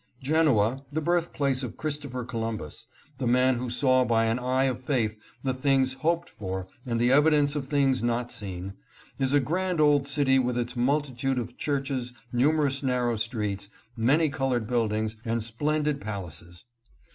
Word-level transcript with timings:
Genoa, 0.23 0.83
the 0.91 0.99
birthplace 0.99 1.61
of 1.61 1.77
Christopher 1.77 2.23
Columbus, 2.25 2.87
the 3.19 3.27
man 3.27 3.57
who 3.57 3.69
saw 3.69 4.03
by 4.03 4.25
an 4.25 4.39
eye 4.39 4.63
of 4.63 4.83
faith 4.83 5.15
the 5.43 5.53
things 5.53 5.93
hoped 5.93 6.27
for 6.27 6.67
and 6.87 6.99
the 6.99 7.11
evidence 7.11 7.55
of 7.55 7.67
things 7.67 8.03
not 8.03 8.31
seen, 8.31 8.73
is 9.19 9.31
a 9.31 9.39
grand 9.39 9.79
old 9.79 10.07
city 10.07 10.39
with 10.39 10.57
its 10.57 10.75
multitude 10.75 11.37
of 11.37 11.55
churches, 11.55 12.13
numerous 12.33 12.81
narrow 12.81 13.15
streets, 13.15 13.69
many 13.95 14.27
colored 14.27 14.65
buildings, 14.65 15.17
and 15.23 15.43
splendid 15.43 16.01
palaces. 16.01 16.65